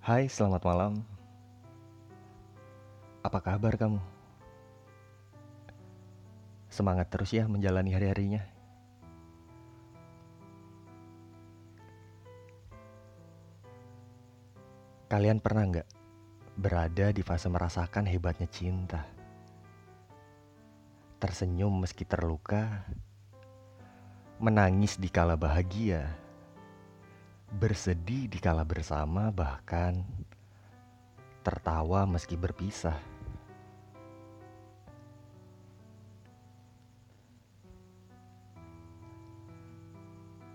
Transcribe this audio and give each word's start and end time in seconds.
Hai, 0.00 0.32
selamat 0.32 0.64
malam. 0.64 1.04
Apa 3.20 3.36
kabar 3.44 3.76
kamu? 3.76 4.00
Semangat 6.72 7.12
terus 7.12 7.36
ya 7.36 7.44
menjalani 7.44 7.92
hari-harinya. 7.92 8.40
Kalian 15.12 15.36
pernah 15.36 15.68
nggak 15.68 15.88
berada 16.56 17.12
di 17.12 17.20
fase 17.20 17.52
merasakan 17.52 18.08
hebatnya 18.08 18.48
cinta? 18.48 19.04
Tersenyum 21.20 21.76
meski 21.76 22.08
terluka, 22.08 22.88
menangis 24.40 24.96
di 24.96 25.12
kala 25.12 25.36
bahagia, 25.36 26.08
bersedih 27.50 28.30
di 28.30 28.38
kala 28.38 28.62
bersama, 28.62 29.34
bahkan 29.34 30.06
tertawa 31.42 32.06
meski 32.06 32.38
berpisah. 32.38 32.94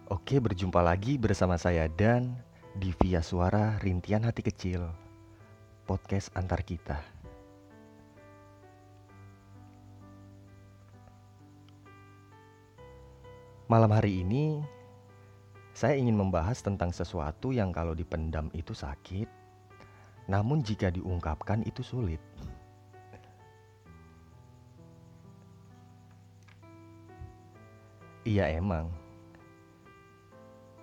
Oke, 0.08 0.40
berjumpa 0.40 0.80
lagi 0.80 1.20
bersama 1.20 1.60
saya 1.60 1.90
dan 1.92 2.32
di 2.78 2.96
Via 3.04 3.20
Suara 3.20 3.76
Rintian 3.82 4.24
Hati 4.24 4.46
Kecil, 4.46 4.86
podcast 5.84 6.32
antar 6.38 6.64
kita. 6.64 7.02
Malam 13.66 13.90
hari 13.90 14.22
ini, 14.22 14.62
saya 15.76 16.00
ingin 16.00 16.16
membahas 16.16 16.64
tentang 16.64 16.96
sesuatu 16.96 17.52
yang 17.52 17.76
kalau 17.76 17.92
dipendam 17.92 18.48
itu 18.56 18.72
sakit, 18.72 19.28
namun 20.32 20.64
jika 20.64 20.88
diungkapkan 20.88 21.68
itu 21.68 21.84
sulit. 21.84 22.24
Iya, 28.24 28.56
emang 28.56 28.88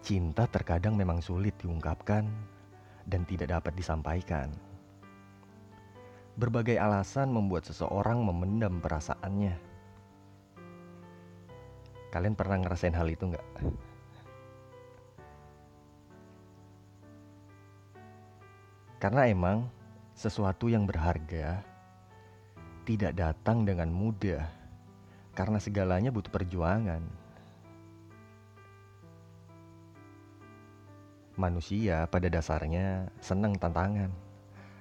cinta 0.05 0.45
terkadang 0.45 0.93
memang 0.93 1.25
sulit 1.25 1.57
diungkapkan 1.65 2.29
dan 3.09 3.25
tidak 3.25 3.49
dapat 3.49 3.73
disampaikan. 3.73 4.53
Berbagai 6.37 6.77
alasan 6.77 7.33
membuat 7.33 7.65
seseorang 7.65 8.21
memendam 8.21 8.77
perasaannya. 8.77 9.57
Kalian 12.13 12.37
pernah 12.37 12.61
ngerasain 12.61 12.93
hal 12.93 13.09
itu 13.09 13.33
nggak? 13.33 13.49
Karena 19.03 19.27
emang 19.27 19.67
sesuatu 20.15 20.71
yang 20.71 20.87
berharga 20.87 21.59
tidak 22.87 23.19
datang 23.19 23.67
dengan 23.67 23.91
mudah, 23.91 24.47
karena 25.35 25.59
segalanya 25.59 26.15
butuh 26.15 26.31
perjuangan. 26.31 27.03
Manusia 31.35 32.07
pada 32.07 32.31
dasarnya 32.31 33.11
senang 33.19 33.59
tantangan 33.59 34.15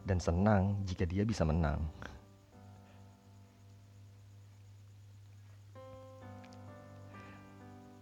dan 0.05 0.21
senang 0.21 0.77
jika 0.85 1.09
dia 1.09 1.25
bisa 1.25 1.41
menang. 1.41 1.81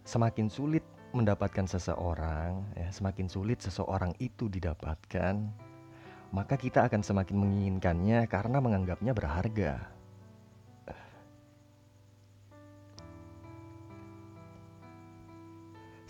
Semakin 0.04 0.52
sulit 0.52 0.84
mendapatkan 1.16 1.64
seseorang, 1.64 2.60
ya, 2.76 2.92
semakin 2.92 3.24
sulit 3.24 3.64
seseorang 3.64 4.12
itu 4.20 4.52
didapatkan, 4.52 5.69
maka 6.30 6.54
kita 6.54 6.86
akan 6.86 7.02
semakin 7.02 7.36
menginginkannya 7.36 8.22
karena 8.30 8.62
menganggapnya 8.62 9.10
berharga. 9.10 9.90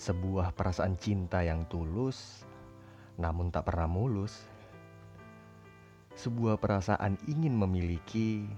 Sebuah 0.00 0.56
perasaan 0.56 0.96
cinta 0.96 1.44
yang 1.44 1.68
tulus, 1.68 2.48
namun 3.20 3.52
tak 3.52 3.68
pernah 3.68 3.84
mulus. 3.84 4.32
Sebuah 6.16 6.56
perasaan 6.56 7.20
ingin 7.28 7.52
memiliki, 7.52 8.48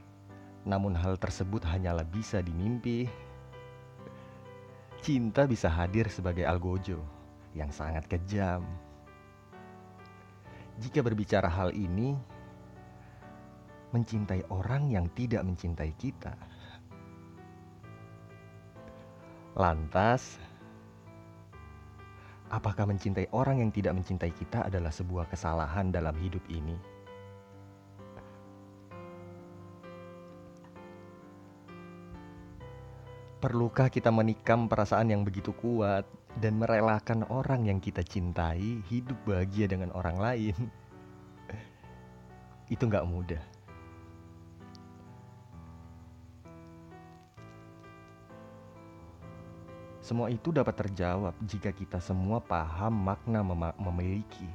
namun 0.62 0.94
hal 0.94 1.18
tersebut 1.18 1.66
hanyalah 1.66 2.06
bisa 2.06 2.38
dimimpi. 2.42 3.10
Cinta 5.02 5.50
bisa 5.50 5.66
hadir 5.66 6.06
sebagai 6.06 6.46
algojo 6.46 7.02
yang 7.58 7.74
sangat 7.74 8.06
kejam. 8.06 8.62
Jika 10.80 11.04
berbicara 11.04 11.50
hal 11.52 11.74
ini, 11.76 12.16
mencintai 13.92 14.48
orang 14.48 14.88
yang 14.88 15.06
tidak 15.12 15.44
mencintai 15.44 15.92
kita. 16.00 16.32
Lantas, 19.52 20.40
apakah 22.48 22.88
mencintai 22.88 23.28
orang 23.36 23.60
yang 23.60 23.68
tidak 23.68 23.92
mencintai 23.92 24.32
kita 24.32 24.64
adalah 24.64 24.88
sebuah 24.88 25.28
kesalahan 25.28 25.92
dalam 25.92 26.16
hidup 26.16 26.40
ini? 26.48 26.76
Perlukah 33.42 33.90
kita 33.90 34.08
menikam 34.08 34.70
perasaan 34.70 35.10
yang 35.10 35.26
begitu 35.26 35.50
kuat 35.52 36.06
dan 36.41 36.56
merelakan 36.56 37.28
orang 37.28 37.69
yang 37.69 37.82
kita 37.82 38.00
cintai 38.00 38.81
hidup 38.88 39.19
bahagia 39.28 39.69
dengan 39.69 39.93
orang 39.93 40.16
lain? 40.16 40.56
Itu 42.72 42.88
nggak 42.88 43.04
mudah. 43.04 43.43
Semua 50.03 50.26
itu 50.34 50.50
dapat 50.50 50.75
terjawab 50.75 51.31
jika 51.47 51.70
kita 51.70 52.03
semua 52.03 52.43
paham 52.43 52.91
makna 52.91 53.38
mema- 53.47 53.78
memiliki. 53.78 54.50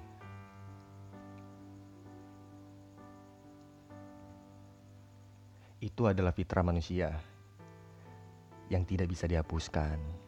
Itu 5.79 6.03
adalah 6.03 6.35
fitrah 6.35 6.67
manusia 6.67 7.15
yang 8.67 8.83
tidak 8.83 9.07
bisa 9.07 9.23
dihapuskan. 9.23 10.26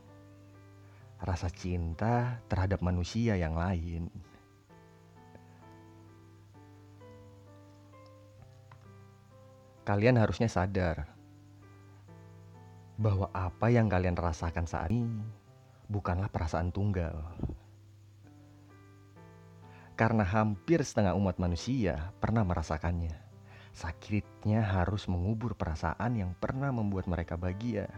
Rasa 1.20 1.52
cinta 1.52 2.40
terhadap 2.48 2.80
manusia 2.80 3.36
yang 3.36 3.60
lain. 3.60 4.08
Kalian 9.84 10.22
harusnya 10.22 10.48
sadar 10.48 11.12
bahwa 13.00 13.32
apa 13.32 13.72
yang 13.72 13.88
kalian 13.88 14.14
rasakan 14.14 14.68
saat 14.68 14.92
ini 14.92 15.24
bukanlah 15.90 16.30
perasaan 16.30 16.70
tunggal. 16.70 17.16
Karena 19.98 20.24
hampir 20.24 20.80
setengah 20.86 21.12
umat 21.18 21.42
manusia 21.42 22.16
pernah 22.24 22.48
merasakannya. 22.48 23.18
Sakitnya 23.76 24.64
harus 24.64 25.08
mengubur 25.12 25.56
perasaan 25.56 26.16
yang 26.16 26.32
pernah 26.36 26.72
membuat 26.72 27.08
mereka 27.08 27.36
bahagia. 27.36 27.92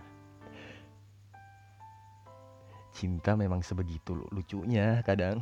Cinta 2.92 3.40
memang 3.40 3.64
sebegitu 3.64 4.14
lucunya 4.30 5.00
kadang. 5.02 5.40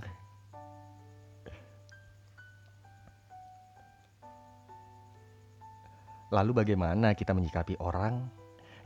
Lalu 6.30 6.62
bagaimana 6.62 7.18
kita 7.18 7.34
menyikapi 7.34 7.74
orang 7.82 8.30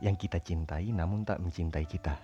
yang 0.00 0.16
kita 0.16 0.40
cintai 0.40 0.88
namun 0.96 1.28
tak 1.28 1.44
mencintai 1.44 1.84
kita? 1.84 2.16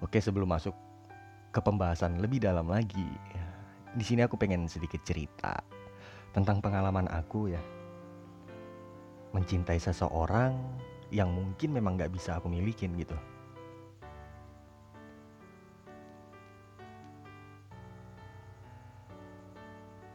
Oke, 0.00 0.20
sebelum 0.20 0.48
masuk 0.48 0.72
ke 1.52 1.60
pembahasan 1.60 2.20
lebih 2.24 2.40
dalam 2.40 2.68
lagi, 2.68 3.08
di 3.94 4.04
sini 4.04 4.24
aku 4.24 4.36
pengen 4.40 4.68
sedikit 4.68 5.00
cerita 5.04 5.60
tentang 6.34 6.58
pengalaman 6.58 7.06
aku 7.08 7.52
ya 7.52 7.62
mencintai 9.30 9.78
seseorang 9.78 10.56
yang 11.14 11.30
mungkin 11.30 11.70
memang 11.70 11.94
gak 11.94 12.10
bisa 12.10 12.42
aku 12.42 12.50
milikin 12.50 12.98
gitu. 12.98 13.14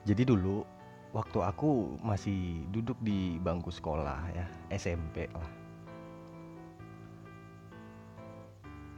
Jadi 0.03 0.27
dulu 0.27 0.67
waktu 1.15 1.39
aku 1.39 1.95
masih 2.03 2.67
duduk 2.73 2.99
di 2.99 3.39
bangku 3.39 3.71
sekolah 3.71 4.19
ya 4.35 4.45
SMP 4.75 5.31
lah. 5.31 5.47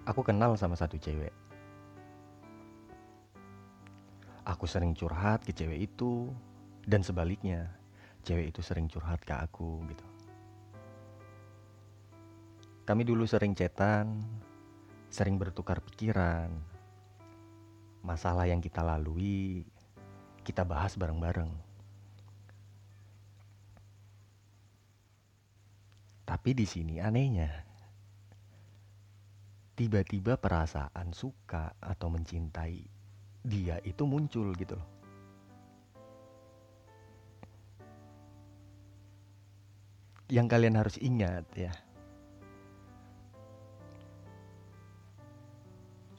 Aku 0.10 0.26
kenal 0.26 0.58
sama 0.58 0.74
satu 0.74 0.98
cewek. 0.98 1.30
Aku 4.42 4.66
sering 4.66 4.98
curhat 4.98 5.46
ke 5.46 5.54
cewek 5.54 5.86
itu 5.86 6.34
dan 6.90 7.06
sebaliknya, 7.06 7.70
cewek 8.26 8.50
itu 8.50 8.66
sering 8.66 8.90
curhat 8.90 9.22
ke 9.22 9.38
aku 9.38 9.86
gitu. 9.86 10.06
Kami 12.82 13.06
dulu 13.06 13.24
sering 13.30 13.54
cetan, 13.54 14.20
sering 15.12 15.38
bertukar 15.38 15.80
pikiran. 15.86 16.50
masalah 18.02 18.50
yang 18.50 18.58
kita 18.58 18.82
lalui, 18.82 19.62
kita 20.42 20.66
bahas 20.66 20.98
bareng-bareng. 20.98 21.54
Tapi 26.26 26.50
di 26.58 26.66
sini 26.66 26.98
anehnya, 26.98 27.52
tiba-tiba 29.78 30.40
perasaan 30.40 31.14
suka 31.14 31.78
atau 31.78 32.08
mencintai 32.10 32.82
dia 33.42 33.78
itu 33.86 34.04
muncul 34.06 34.54
gitu 34.58 34.78
loh. 34.78 34.90
Yang 40.32 40.48
kalian 40.48 40.80
harus 40.80 40.96
ingat 41.04 41.44
ya, 41.60 41.76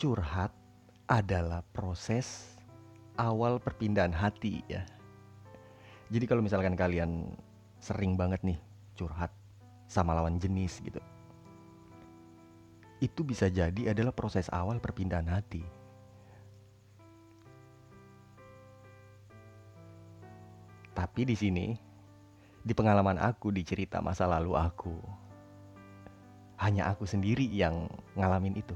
curhat 0.03 0.51
adalah 1.07 1.63
proses 1.71 2.59
awal 3.15 3.63
perpindahan 3.63 4.11
hati 4.11 4.59
ya. 4.67 4.83
Jadi 6.11 6.27
kalau 6.27 6.43
misalkan 6.43 6.75
kalian 6.75 7.39
sering 7.79 8.19
banget 8.19 8.43
nih 8.43 8.59
curhat 8.99 9.31
sama 9.87 10.19
lawan 10.19 10.43
jenis 10.43 10.83
gitu. 10.83 10.99
Itu 12.99 13.23
bisa 13.23 13.47
jadi 13.47 13.95
adalah 13.95 14.11
proses 14.11 14.51
awal 14.51 14.83
perpindahan 14.83 15.31
hati. 15.31 15.63
Tapi 20.99 21.23
di 21.31 21.39
sini, 21.39 21.79
di 22.59 22.75
pengalaman 22.75 23.23
aku, 23.23 23.55
di 23.55 23.63
cerita 23.63 24.03
masa 24.03 24.27
lalu 24.27 24.59
aku, 24.59 24.99
hanya 26.59 26.91
aku 26.91 27.07
sendiri 27.07 27.47
yang 27.47 27.87
ngalamin 28.19 28.59
itu, 28.59 28.75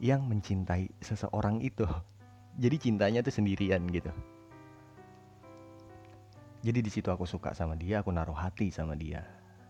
yang 0.00 0.28
mencintai 0.28 0.92
seseorang 1.00 1.64
itu. 1.64 1.88
Jadi 2.56 2.76
cintanya 2.80 3.20
tuh 3.20 3.32
sendirian 3.32 3.84
gitu. 3.92 4.12
Jadi 6.64 6.78
di 6.82 6.90
situ 6.90 7.08
aku 7.12 7.28
suka 7.28 7.52
sama 7.52 7.76
dia, 7.76 8.00
aku 8.00 8.10
naruh 8.10 8.36
hati 8.36 8.72
sama 8.72 8.96
dia. 8.96 9.22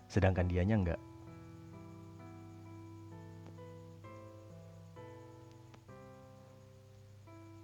Sedangkan 0.06 0.46
dianya 0.46 0.78
enggak. 0.78 1.00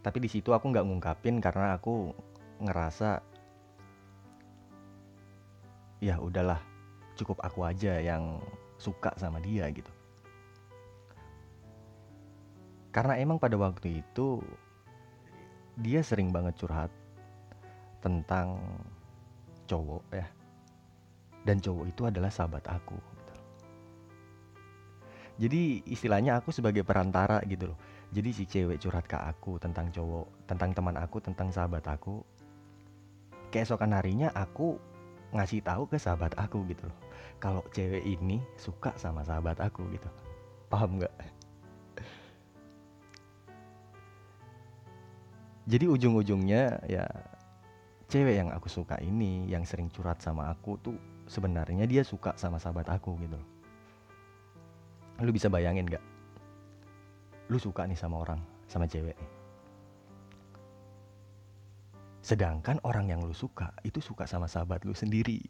Tapi 0.03 0.19
di 0.19 0.27
situ 0.27 0.51
aku 0.51 0.75
nggak 0.75 0.83
ngungkapin 0.83 1.39
karena 1.39 1.79
aku 1.79 2.11
ngerasa 2.59 3.23
ya 6.03 6.19
udahlah 6.19 6.59
cukup 7.15 7.39
aku 7.47 7.63
aja 7.63 8.03
yang 8.03 8.43
suka 8.83 9.15
sama 9.15 9.39
dia 9.39 9.71
gitu 9.71 10.02
karena 12.93 13.17
emang 13.17 13.41
pada 13.41 13.57
waktu 13.57 14.05
itu 14.05 14.45
dia 15.81 16.05
sering 16.05 16.29
banget 16.29 16.53
curhat 16.61 16.93
tentang 18.05 18.61
cowok 19.65 20.05
ya. 20.13 20.29
Dan 21.43 21.59
cowok 21.59 21.91
itu 21.91 22.03
adalah 22.07 22.31
sahabat 22.31 22.63
aku 22.71 22.95
gitu. 22.95 23.35
jadi 25.43 25.83
istilahnya 25.91 26.39
aku 26.39 26.55
sebagai 26.55 26.87
perantara 26.87 27.43
gitu 27.49 27.73
loh. 27.73 27.79
Jadi 28.13 28.31
si 28.31 28.45
cewek 28.45 28.79
curhat 28.79 29.09
ke 29.09 29.17
aku 29.17 29.57
tentang 29.57 29.89
cowok 29.89 30.45
tentang 30.45 30.77
teman 30.77 31.01
aku 31.01 31.19
tentang 31.19 31.49
sahabat 31.49 31.83
aku 31.89 32.21
keesokan 33.49 33.97
harinya 33.97 34.29
aku 34.37 34.77
ngasih 35.33 35.65
tahu 35.65 35.89
ke 35.89 35.97
sahabat 35.97 36.37
aku 36.37 36.63
gitu 36.69 36.87
loh. 36.87 36.99
Kalau 37.41 37.65
cewek 37.73 38.05
ini 38.05 38.39
suka 38.61 38.93
sama 39.01 39.25
sahabat 39.25 39.59
aku 39.59 39.89
gitu. 39.91 40.07
Paham 40.69 41.01
nggak 41.01 41.32
jadi 45.69 45.87
ujung-ujungnya 45.87 46.83
ya 46.91 47.05
cewek 48.11 48.39
yang 48.39 48.51
aku 48.51 48.69
suka 48.69 48.99
ini 49.01 49.47
yang 49.49 49.63
sering 49.63 49.89
curhat 49.89 50.19
sama 50.21 50.51
aku 50.51 50.77
tuh 50.83 50.97
sebenarnya 51.31 51.87
dia 51.87 52.03
suka 52.03 52.35
sama 52.35 52.59
sahabat 52.59 52.91
aku 52.91 53.15
gitu 53.23 53.39
loh. 53.39 53.49
Lu 55.23 55.31
bisa 55.31 55.47
bayangin 55.47 55.87
gak 55.87 56.03
lu 57.51 57.61
suka 57.61 57.85
nih 57.85 57.99
sama 57.99 58.23
orang 58.23 58.41
sama 58.65 58.89
cewek 58.89 59.15
Sedangkan 62.23 62.79
orang 62.87 63.11
yang 63.11 63.21
lu 63.27 63.35
suka 63.35 63.75
itu 63.83 63.99
suka 63.99 64.31
sama 64.31 64.47
sahabat 64.47 64.87
lu 64.87 64.95
sendiri. 64.95 65.43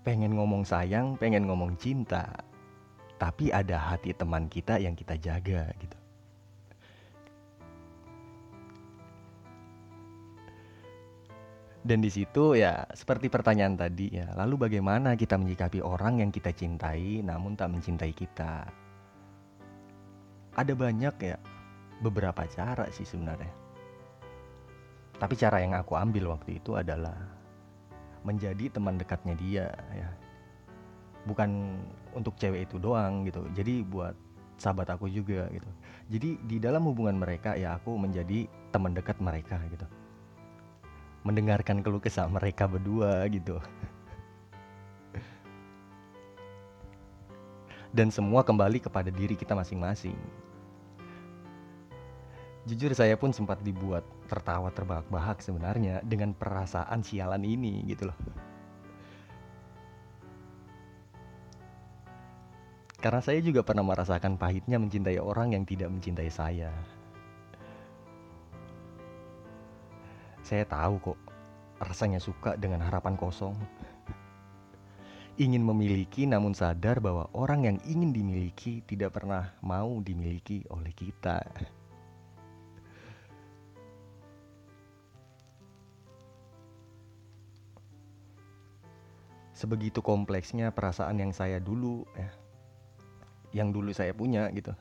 Pengen 0.00 0.32
ngomong 0.32 0.64
sayang, 0.64 1.20
pengen 1.20 1.44
ngomong 1.44 1.76
cinta, 1.76 2.24
tapi 3.20 3.52
ada 3.52 3.76
hati 3.76 4.16
teman 4.16 4.48
kita 4.48 4.80
yang 4.80 4.96
kita 4.96 5.20
jaga 5.20 5.68
gitu. 5.76 5.98
Dan 11.80 12.04
di 12.04 12.12
situ 12.12 12.56
ya 12.56 12.84
seperti 12.92 13.32
pertanyaan 13.32 13.76
tadi 13.76 14.12
ya, 14.12 14.32
lalu 14.36 14.68
bagaimana 14.68 15.16
kita 15.16 15.40
menyikapi 15.40 15.80
orang 15.80 16.20
yang 16.20 16.28
kita 16.32 16.52
cintai 16.52 17.24
namun 17.24 17.56
tak 17.56 17.72
mencintai 17.72 18.12
kita? 18.12 18.68
Ada 20.56 20.72
banyak 20.76 21.14
ya, 21.20 21.36
beberapa 22.04 22.44
cara 22.48 22.84
sih 22.92 23.08
sebenarnya. 23.08 23.52
Tapi 25.20 25.34
cara 25.36 25.60
yang 25.60 25.76
aku 25.76 25.96
ambil 25.96 26.32
waktu 26.32 26.60
itu 26.60 26.76
adalah 26.76 27.39
menjadi 28.26 28.68
teman 28.72 29.00
dekatnya 29.00 29.34
dia 29.36 29.66
ya. 29.94 30.08
Bukan 31.28 31.80
untuk 32.16 32.36
cewek 32.40 32.68
itu 32.68 32.80
doang 32.80 33.28
gitu. 33.28 33.44
Jadi 33.52 33.84
buat 33.84 34.16
sahabat 34.56 34.92
aku 34.92 35.08
juga 35.08 35.48
gitu. 35.52 35.70
Jadi 36.10 36.30
di 36.44 36.56
dalam 36.60 36.84
hubungan 36.88 37.16
mereka 37.20 37.56
ya 37.56 37.76
aku 37.76 37.96
menjadi 37.96 38.48
teman 38.72 38.92
dekat 38.92 39.16
mereka 39.20 39.60
gitu 39.72 39.84
mendengarkan 41.20 41.84
keluh 41.84 42.00
kesah 42.00 42.28
mereka 42.28 42.64
berdua 42.64 43.28
gitu. 43.28 43.60
Dan 47.90 48.08
semua 48.08 48.46
kembali 48.46 48.78
kepada 48.78 49.10
diri 49.10 49.34
kita 49.34 49.52
masing-masing. 49.52 50.14
Jujur 52.68 52.92
saya 52.92 53.16
pun 53.16 53.32
sempat 53.32 53.64
dibuat 53.64 54.04
tertawa 54.28 54.68
terbahak-bahak 54.68 55.40
sebenarnya 55.40 56.04
dengan 56.04 56.36
perasaan 56.36 57.00
sialan 57.00 57.40
ini 57.40 57.80
gitu 57.88 58.12
loh. 58.12 58.18
Karena 63.00 63.24
saya 63.24 63.40
juga 63.40 63.64
pernah 63.64 63.80
merasakan 63.80 64.36
pahitnya 64.36 64.76
mencintai 64.76 65.16
orang 65.16 65.56
yang 65.56 65.64
tidak 65.64 65.88
mencintai 65.88 66.28
saya. 66.28 66.68
Saya 70.44 70.68
tahu 70.68 71.00
kok 71.00 71.18
rasanya 71.80 72.20
suka 72.20 72.60
dengan 72.60 72.84
harapan 72.84 73.16
kosong. 73.16 73.56
Ingin 75.40 75.64
memiliki 75.64 76.28
namun 76.28 76.52
sadar 76.52 77.00
bahwa 77.00 77.32
orang 77.32 77.64
yang 77.64 77.78
ingin 77.88 78.12
dimiliki 78.12 78.84
tidak 78.84 79.16
pernah 79.16 79.56
mau 79.64 80.04
dimiliki 80.04 80.60
oleh 80.68 80.92
kita. 80.92 81.40
Sebegitu 89.60 90.00
kompleksnya 90.00 90.72
perasaan 90.72 91.20
yang 91.20 91.36
saya 91.36 91.60
dulu 91.60 92.08
ya. 92.16 92.32
Yang 93.52 93.68
dulu 93.76 93.90
saya 93.92 94.16
punya 94.16 94.48
gitu. 94.56 94.72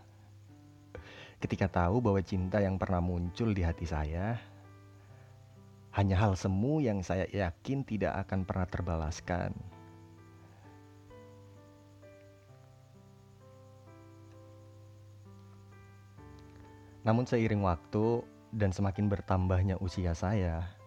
Ketika 1.44 1.68
tahu 1.68 2.00
bahwa 2.00 2.24
cinta 2.24 2.64
yang 2.64 2.80
pernah 2.80 3.04
muncul 3.04 3.52
di 3.52 3.60
hati 3.60 3.84
saya 3.84 4.40
hanya 6.00 6.16
hal 6.16 6.40
semu 6.40 6.80
yang 6.80 7.04
saya 7.04 7.28
yakin 7.28 7.84
tidak 7.84 8.24
akan 8.24 8.48
pernah 8.48 8.68
terbalaskan. 8.72 9.52
Namun 17.04 17.28
seiring 17.28 17.68
waktu 17.68 18.24
dan 18.56 18.72
semakin 18.72 19.12
bertambahnya 19.12 19.76
usia 19.84 20.16
saya, 20.16 20.79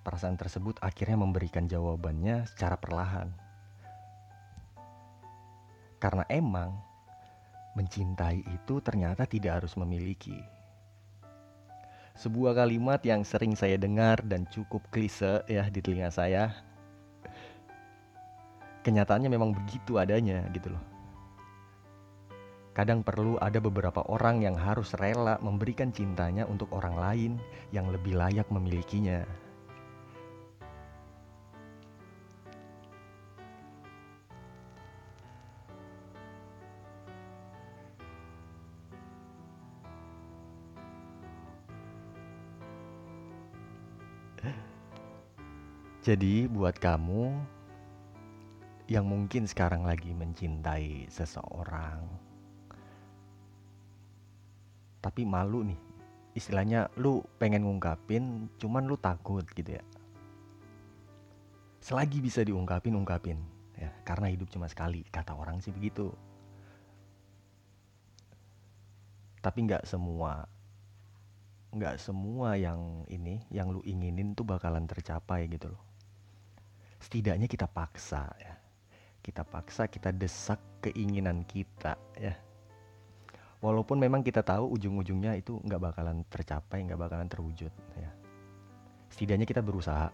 perasaan 0.00 0.36
tersebut 0.36 0.80
akhirnya 0.80 1.20
memberikan 1.20 1.68
jawabannya 1.68 2.48
secara 2.48 2.76
perlahan. 2.80 3.28
Karena 6.00 6.24
emang 6.32 6.80
mencintai 7.76 8.40
itu 8.44 8.80
ternyata 8.80 9.28
tidak 9.28 9.62
harus 9.62 9.76
memiliki. 9.76 10.36
Sebuah 12.20 12.52
kalimat 12.52 13.00
yang 13.06 13.24
sering 13.24 13.56
saya 13.56 13.80
dengar 13.80 14.20
dan 14.26 14.44
cukup 14.50 14.84
klise 14.92 15.40
ya 15.48 15.68
di 15.72 15.80
telinga 15.80 16.12
saya. 16.12 16.52
Kenyataannya 18.84 19.28
memang 19.28 19.52
begitu 19.56 20.00
adanya 20.00 20.44
gitu 20.52 20.72
loh. 20.72 20.84
Kadang 22.70 23.02
perlu 23.04 23.36
ada 23.42 23.60
beberapa 23.60 24.00
orang 24.08 24.40
yang 24.40 24.56
harus 24.56 24.96
rela 24.96 25.36
memberikan 25.42 25.92
cintanya 25.92 26.46
untuk 26.48 26.70
orang 26.72 26.96
lain 26.96 27.32
yang 27.74 27.90
lebih 27.92 28.16
layak 28.16 28.48
memilikinya. 28.48 29.26
Jadi 46.00 46.48
buat 46.48 46.80
kamu 46.80 47.28
yang 48.88 49.04
mungkin 49.04 49.44
sekarang 49.44 49.84
lagi 49.84 50.16
mencintai 50.16 51.12
seseorang 51.12 52.30
tapi 55.00 55.24
malu 55.24 55.64
nih 55.64 55.80
istilahnya 56.36 56.92
lu 57.00 57.24
pengen 57.40 57.66
ngungkapin 57.66 58.48
cuman 58.60 58.86
lu 58.86 58.96
takut 59.00 59.42
gitu 59.56 59.76
ya. 59.76 59.84
Selagi 61.80 62.20
bisa 62.20 62.44
diungkapin 62.44 62.96
ungkapin 62.96 63.40
ya. 63.76 63.92
Karena 64.04 64.28
hidup 64.28 64.52
cuma 64.52 64.68
sekali 64.68 65.04
kata 65.08 65.36
orang 65.36 65.58
sih 65.64 65.72
begitu. 65.72 66.12
Tapi 69.40 69.58
nggak 69.68 69.88
semua 69.88 70.44
nggak 71.70 72.02
semua 72.02 72.58
yang 72.58 73.06
ini 73.06 73.46
yang 73.52 73.70
lu 73.70 73.78
inginin 73.86 74.34
tuh 74.34 74.42
bakalan 74.42 74.90
tercapai 74.90 75.46
gitu 75.46 75.70
loh 75.70 75.89
setidaknya 77.00 77.48
kita 77.48 77.66
paksa 77.66 78.28
ya 78.38 78.60
kita 79.20 79.44
paksa, 79.44 79.86
kita 79.86 80.10
desak 80.16 80.58
keinginan 80.80 81.44
kita 81.44 81.96
ya. 82.16 82.34
Walaupun 83.60 84.00
memang 84.00 84.24
kita 84.24 84.40
tahu 84.40 84.72
ujung-ujungnya 84.80 85.36
itu 85.36 85.60
nggak 85.60 85.92
bakalan 85.92 86.24
tercapai, 86.32 86.80
nggak 86.88 86.96
bakalan 86.96 87.28
terwujud 87.28 87.72
ya. 88.00 88.10
Setidaknya 89.12 89.44
kita 89.44 89.60
berusaha. 89.60 90.08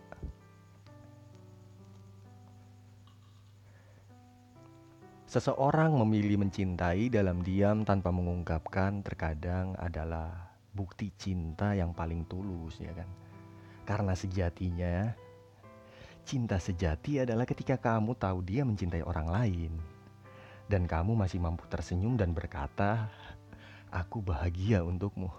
Seseorang 5.30 5.94
memilih 6.02 6.42
mencintai 6.42 7.06
dalam 7.10 7.42
diam 7.42 7.86
tanpa 7.86 8.10
mengungkapkan 8.10 9.02
terkadang 9.06 9.78
adalah 9.78 10.54
bukti 10.74 11.14
cinta 11.14 11.74
yang 11.74 11.94
paling 11.94 12.26
tulus 12.26 12.82
ya 12.82 12.90
kan. 12.94 13.06
Karena 13.86 14.18
sejatinya 14.18 15.14
Cinta 16.26 16.58
sejati 16.58 17.22
adalah 17.22 17.46
ketika 17.46 17.78
kamu 17.78 18.18
tahu 18.18 18.42
dia 18.42 18.66
mencintai 18.66 19.06
orang 19.06 19.30
lain, 19.30 19.72
dan 20.66 20.82
kamu 20.82 21.14
masih 21.14 21.38
mampu 21.38 21.62
tersenyum 21.70 22.18
dan 22.18 22.34
berkata, 22.34 23.06
"Aku 23.94 24.26
bahagia 24.26 24.82
untukmu." 24.82 25.30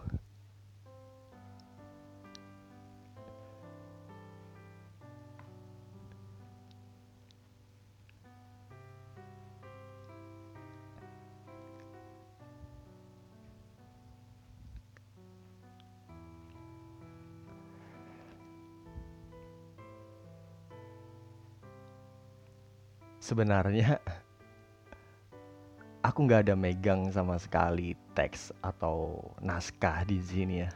Sebenarnya 23.28 24.00
aku 26.00 26.24
nggak 26.24 26.48
ada 26.48 26.56
megang 26.56 27.12
sama 27.12 27.36
sekali 27.36 27.92
teks 28.16 28.56
atau 28.64 29.20
naskah 29.44 30.08
di 30.08 30.16
sini 30.24 30.64
ya. 30.64 30.72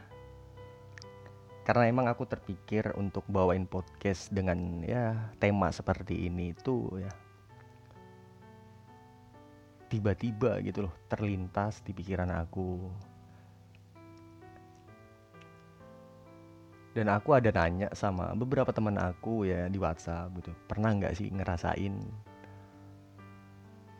Karena 1.64 1.88
emang 1.88 2.12
aku 2.12 2.28
terpikir 2.28 2.92
untuk 3.00 3.24
bawain 3.24 3.64
podcast 3.64 4.28
dengan 4.28 4.84
ya 4.84 5.32
tema 5.40 5.72
seperti 5.72 6.28
ini 6.28 6.52
itu 6.52 7.00
ya. 7.00 7.08
Tiba-tiba 9.88 10.60
gitu 10.60 10.84
loh 10.84 10.94
terlintas 11.08 11.80
di 11.80 11.96
pikiran 11.96 12.28
aku. 12.36 12.84
Dan 16.92 17.08
aku 17.08 17.32
ada 17.32 17.48
nanya 17.48 17.88
sama 17.96 18.36
beberapa 18.36 18.68
teman 18.76 19.00
aku 19.00 19.48
ya 19.48 19.72
di 19.72 19.80
WhatsApp 19.80 20.36
gitu. 20.36 20.52
Pernah 20.68 21.00
nggak 21.00 21.16
sih 21.16 21.32
ngerasain 21.32 21.96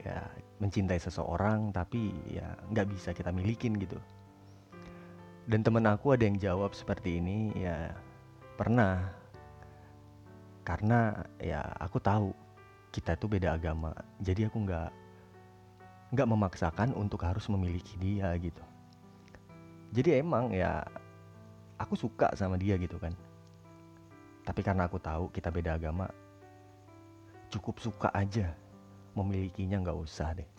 ya 0.03 0.27
mencintai 0.59 0.99
seseorang 0.99 1.71
tapi 1.71 2.11
ya 2.31 2.55
nggak 2.71 2.87
bisa 2.91 3.11
kita 3.15 3.31
milikin 3.31 3.79
gitu. 3.79 3.99
Dan 5.47 5.67
temen 5.67 5.83
aku 5.91 6.15
ada 6.15 6.23
yang 6.23 6.39
jawab 6.39 6.75
seperti 6.75 7.19
ini 7.19 7.51
ya 7.59 7.95
pernah. 8.59 9.11
Karena 10.63 11.19
ya 11.43 11.63
aku 11.83 11.99
tahu 11.99 12.31
kita 12.95 13.19
tuh 13.19 13.27
beda 13.27 13.57
agama 13.59 13.91
jadi 14.23 14.47
aku 14.47 14.63
nggak 14.69 14.91
nggak 16.13 16.29
memaksakan 16.29 16.95
untuk 16.95 17.25
harus 17.27 17.51
memiliki 17.51 17.99
dia 17.99 18.31
gitu. 18.39 18.63
Jadi 19.91 20.23
emang 20.23 20.55
ya 20.55 20.87
aku 21.81 21.99
suka 21.99 22.31
sama 22.39 22.55
dia 22.61 22.79
gitu 22.79 23.01
kan. 23.03 23.17
Tapi 24.47 24.61
karena 24.63 24.87
aku 24.87 25.03
tahu 25.03 25.31
kita 25.35 25.51
beda 25.51 25.75
agama 25.79 26.07
cukup 27.53 27.77
suka 27.85 28.09
aja 28.17 28.57
memilikinya 29.13 29.81
nggak 29.83 29.99
usah 29.99 30.37
deh. 30.37 30.51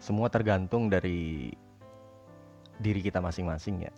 Semua 0.00 0.32
tergantung 0.32 0.88
dari 0.88 1.52
diri 2.80 3.00
kita 3.04 3.20
masing-masing 3.20 3.84
ya. 3.84 3.92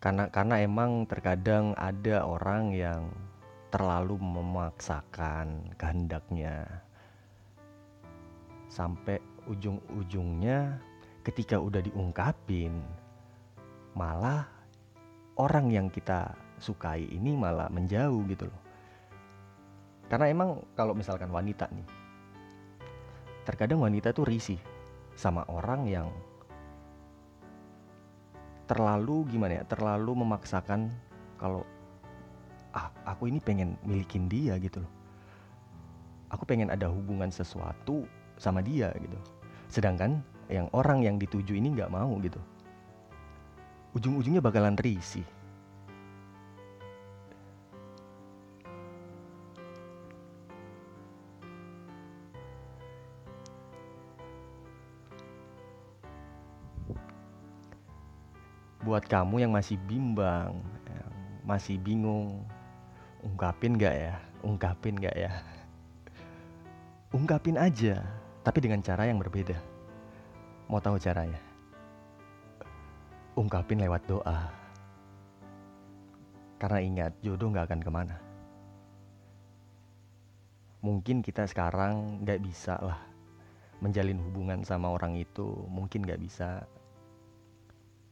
Karena 0.00 0.26
karena 0.32 0.58
emang 0.64 1.06
terkadang 1.06 1.76
ada 1.76 2.24
orang 2.24 2.72
yang 2.74 3.12
terlalu 3.70 4.18
memaksakan 4.18 5.70
kehendaknya 5.78 6.66
sampai 8.66 9.22
ujung-ujungnya 9.46 10.80
ketika 11.22 11.60
udah 11.60 11.78
diungkapin 11.84 12.82
malah 13.94 14.48
orang 15.38 15.70
yang 15.70 15.86
kita 15.92 16.34
sukai 16.60 17.08
ini 17.08 17.34
malah 17.34 17.72
menjauh 17.72 18.20
gitu 18.28 18.46
loh. 18.46 18.60
Karena 20.06 20.28
emang 20.28 20.60
kalau 20.76 20.92
misalkan 20.92 21.32
wanita 21.32 21.70
nih, 21.72 21.86
terkadang 23.48 23.80
wanita 23.80 24.12
tuh 24.12 24.28
risih 24.28 24.60
sama 25.16 25.46
orang 25.48 25.88
yang 25.88 26.08
terlalu 28.68 29.26
gimana 29.32 29.62
ya, 29.62 29.64
terlalu 29.66 30.22
memaksakan 30.22 30.92
kalau 31.40 31.64
ah 32.76 32.92
aku 33.02 33.26
ini 33.26 33.42
pengen 33.42 33.74
milikin 33.82 34.28
dia 34.28 34.54
gitu 34.60 34.84
loh. 34.84 34.92
Aku 36.30 36.46
pengen 36.46 36.70
ada 36.70 36.86
hubungan 36.86 37.32
sesuatu 37.32 38.06
sama 38.38 38.62
dia 38.62 38.94
gitu. 38.94 39.18
Sedangkan 39.66 40.22
yang 40.46 40.70
orang 40.74 41.02
yang 41.02 41.16
dituju 41.18 41.54
ini 41.54 41.74
nggak 41.74 41.90
mau 41.90 42.10
gitu. 42.22 42.38
Ujung-ujungnya 43.94 44.38
bakalan 44.38 44.78
risih 44.78 45.26
buat 58.90 59.06
kamu 59.06 59.46
yang 59.46 59.54
masih 59.54 59.78
bimbang, 59.86 60.50
yang 60.90 61.10
masih 61.46 61.78
bingung, 61.78 62.42
ungkapin 63.22 63.78
gak 63.78 63.94
ya? 63.94 64.18
Ungkapin 64.42 64.98
gak 64.98 65.14
ya? 65.14 65.30
Ungkapin 67.14 67.54
aja, 67.54 68.02
tapi 68.42 68.58
dengan 68.58 68.82
cara 68.82 69.06
yang 69.06 69.22
berbeda. 69.22 69.54
Mau 70.66 70.82
tahu 70.82 70.98
caranya? 70.98 71.38
Ungkapin 73.38 73.78
lewat 73.78 74.02
doa. 74.10 74.50
Karena 76.58 76.78
ingat, 76.82 77.14
jodoh 77.22 77.46
gak 77.54 77.70
akan 77.70 77.80
ke 77.86 77.90
mana. 77.94 78.18
Mungkin 80.82 81.22
kita 81.22 81.46
sekarang 81.46 82.26
gak 82.26 82.42
bisa 82.42 82.74
lah 82.82 82.98
menjalin 83.78 84.18
hubungan 84.18 84.66
sama 84.66 84.90
orang 84.90 85.14
itu. 85.14 85.46
Mungkin 85.70 86.02
gak 86.02 86.18
bisa 86.18 86.66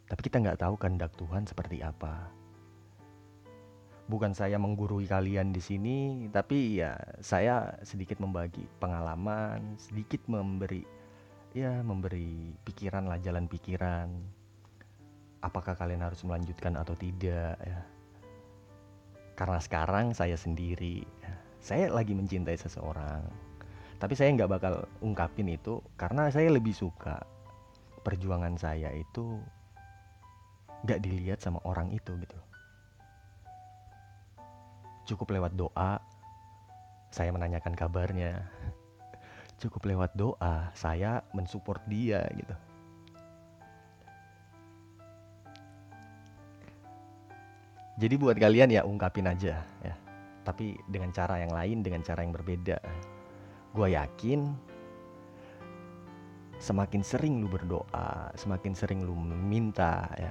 tapi 0.08 0.20
kita 0.24 0.40
nggak 0.40 0.64
tahu 0.64 0.74
kehendak 0.80 1.12
Tuhan 1.20 1.44
seperti 1.44 1.84
apa. 1.84 2.32
Bukan 4.08 4.32
saya 4.32 4.56
menggurui 4.56 5.04
kalian 5.04 5.52
di 5.52 5.60
sini, 5.60 5.98
tapi 6.32 6.80
ya 6.80 6.96
saya 7.20 7.76
sedikit 7.84 8.16
membagi 8.24 8.64
pengalaman, 8.80 9.76
sedikit 9.76 10.24
memberi 10.32 10.80
ya 11.52 11.84
memberi 11.84 12.56
pikiran 12.64 13.04
lah 13.04 13.20
jalan 13.20 13.44
pikiran. 13.44 14.08
Apakah 15.44 15.76
kalian 15.76 16.00
harus 16.00 16.24
melanjutkan 16.24 16.80
atau 16.80 16.96
tidak 16.96 17.60
ya. 17.60 17.80
Karena 19.36 19.60
sekarang 19.60 20.16
saya 20.16 20.34
sendiri, 20.34 21.04
ya, 21.22 21.32
saya 21.60 21.92
lagi 21.92 22.16
mencintai 22.16 22.58
seseorang. 22.58 23.22
Tapi 24.00 24.16
saya 24.16 24.32
nggak 24.34 24.50
bakal 24.50 24.74
ungkapin 25.04 25.52
itu 25.52 25.84
karena 26.00 26.32
saya 26.32 26.48
lebih 26.48 26.72
suka 26.72 27.22
perjuangan 28.02 28.56
saya 28.56 28.88
itu 28.96 29.36
gak 30.87 31.02
dilihat 31.02 31.42
sama 31.42 31.58
orang 31.66 31.90
itu 31.90 32.14
gitu 32.18 32.38
cukup 35.08 35.35
lewat 35.35 35.56
doa 35.56 35.99
saya 37.08 37.32
menanyakan 37.32 37.73
kabarnya 37.73 38.47
cukup 39.62 39.88
lewat 39.88 40.12
doa 40.14 40.70
saya 40.76 41.25
mensupport 41.35 41.80
dia 41.88 42.23
gitu 42.37 42.54
Jadi 47.99 48.14
buat 48.14 48.38
kalian 48.38 48.70
ya 48.70 48.87
ungkapin 48.87 49.26
aja 49.26 49.58
ya. 49.82 49.94
Tapi 50.47 50.78
dengan 50.87 51.11
cara 51.11 51.42
yang 51.42 51.50
lain, 51.50 51.82
dengan 51.82 52.00
cara 52.06 52.23
yang 52.23 52.30
berbeda. 52.30 52.78
Gue 53.75 53.99
yakin 53.99 54.54
semakin 56.62 57.02
sering 57.02 57.42
lu 57.42 57.50
berdoa, 57.50 58.30
semakin 58.38 58.73
sering 58.78 59.02
lu 59.02 59.18
minta 59.18 60.06
ya. 60.14 60.30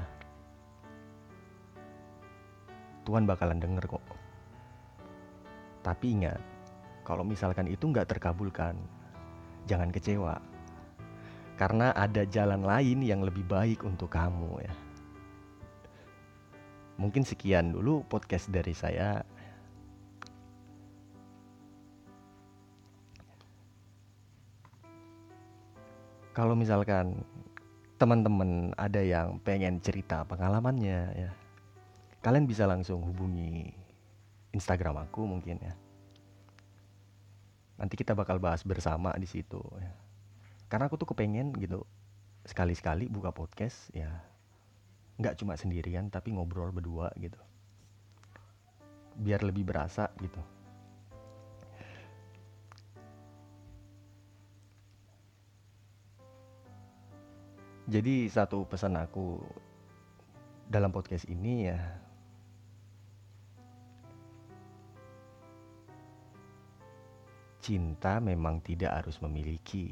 Tuhan 3.07 3.23
bakalan 3.23 3.63
denger 3.63 3.87
kok. 3.87 4.03
Tapi 5.79 6.05
ingat, 6.11 6.43
kalau 7.07 7.23
misalkan 7.23 7.71
itu 7.71 7.87
nggak 7.87 8.11
terkabulkan, 8.11 8.75
jangan 9.63 9.87
kecewa. 9.95 10.35
Karena 11.55 11.95
ada 11.95 12.27
jalan 12.27 12.67
lain 12.67 12.99
yang 13.07 13.23
lebih 13.23 13.47
baik 13.47 13.87
untuk 13.87 14.11
kamu 14.11 14.59
ya. 14.59 14.75
Mungkin 16.99 17.23
sekian 17.23 17.71
dulu 17.71 18.03
podcast 18.03 18.51
dari 18.51 18.75
saya. 18.75 19.23
Kalau 26.35 26.59
misalkan 26.59 27.23
teman-teman 27.95 28.75
ada 28.75 28.99
yang 28.99 29.39
pengen 29.41 29.79
cerita 29.81 30.21
pengalamannya 30.27 31.01
ya, 31.17 31.31
kalian 32.21 32.45
bisa 32.49 32.65
langsung 32.65 33.03
hubungi 33.03 33.71
Instagram 34.55 35.07
aku 35.09 35.25
mungkin 35.25 35.59
ya. 35.61 35.73
Nanti 37.77 37.93
kita 37.93 38.17
bakal 38.17 38.41
bahas 38.41 38.65
bersama 38.65 39.13
di 39.15 39.29
situ 39.29 39.61
ya. 39.77 39.93
Karena 40.67 40.89
aku 40.89 40.97
tuh 40.97 41.13
kepengen 41.13 41.53
gitu 41.61 41.85
sekali-sekali 42.47 43.11
buka 43.11 43.35
podcast 43.35 43.91
ya 43.91 44.07
nggak 45.19 45.35
cuma 45.35 45.59
sendirian 45.59 46.07
tapi 46.07 46.31
ngobrol 46.31 46.71
berdua 46.71 47.11
gitu 47.19 47.35
biar 49.19 49.43
lebih 49.43 49.67
berasa 49.67 50.07
gitu 50.23 50.39
jadi 57.91 58.31
satu 58.31 58.63
pesan 58.63 58.95
aku 58.95 59.43
dalam 60.71 60.95
podcast 60.95 61.27
ini 61.27 61.67
ya 61.67 61.83
cinta 67.67 68.23
memang 68.23 68.63
tidak 68.63 69.03
harus 69.03 69.19
memiliki. 69.19 69.91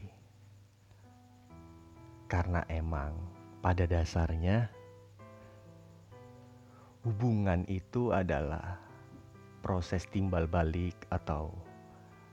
Karena 2.31 2.63
emang 2.71 3.11
pada 3.59 3.83
dasarnya 3.83 4.71
hubungan 7.03 7.67
itu 7.67 8.15
adalah 8.15 8.79
proses 9.59 10.07
timbal 10.07 10.47
balik 10.47 10.95
atau 11.11 11.51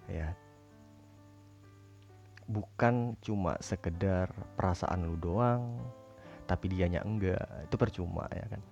ya 0.07 0.31
bukan 2.47 3.19
cuma 3.19 3.59
sekedar 3.59 4.31
perasaan 4.55 5.11
lu 5.11 5.19
doang 5.19 5.75
tapi 6.47 6.71
dianya 6.71 7.03
enggak. 7.03 7.43
Itu 7.67 7.75
percuma 7.75 8.31
ya 8.31 8.47
kan? 8.47 8.63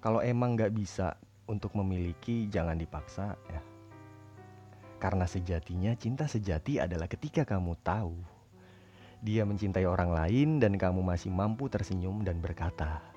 Kalau 0.00 0.24
emang 0.24 0.56
nggak 0.56 0.72
bisa 0.72 1.12
untuk 1.44 1.76
memiliki 1.76 2.48
jangan 2.48 2.80
dipaksa 2.80 3.36
ya 3.52 3.75
karena 4.96 5.28
sejatinya 5.28 5.92
cinta 5.96 6.24
sejati 6.24 6.80
adalah 6.80 7.06
ketika 7.06 7.44
kamu 7.44 7.76
tahu 7.84 8.16
dia 9.20 9.44
mencintai 9.48 9.84
orang 9.88 10.12
lain 10.12 10.60
dan 10.60 10.76
kamu 10.76 11.00
masih 11.04 11.32
mampu 11.32 11.68
tersenyum 11.68 12.24
dan 12.24 12.40
berkata 12.40 13.16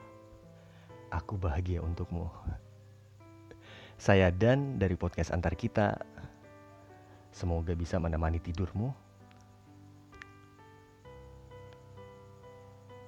Aku 1.09 1.41
bahagia 1.41 1.81
untukmu. 1.81 2.29
Saya 3.97 4.29
Dan 4.29 4.77
dari 4.77 4.93
podcast 4.93 5.33
Antar 5.33 5.57
Kita. 5.57 5.97
Semoga 7.33 7.73
bisa 7.73 7.97
menemani 7.97 8.37
tidurmu. 8.37 8.93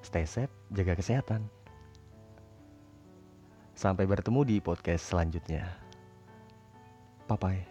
Stay 0.01 0.25
safe, 0.25 0.51
jaga 0.73 0.97
kesehatan. 0.97 1.45
Sampai 3.77 4.09
bertemu 4.09 4.41
di 4.45 4.57
podcast 4.57 5.13
selanjutnya. 5.13 5.69
Bye 7.29 7.37
bye. 7.37 7.70